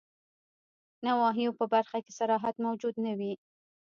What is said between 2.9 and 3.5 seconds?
نه وي.